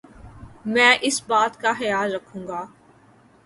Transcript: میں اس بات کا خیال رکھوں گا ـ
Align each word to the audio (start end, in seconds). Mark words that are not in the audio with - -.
میں 0.65 0.91
اس 1.01 1.21
بات 1.27 1.61
کا 1.61 1.71
خیال 1.73 2.15
رکھوں 2.15 2.47
گا 2.47 2.61
ـ 2.61 2.71